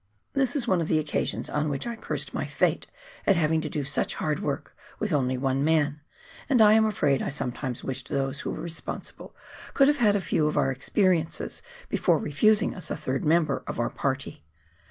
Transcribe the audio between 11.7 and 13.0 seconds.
before refusing us a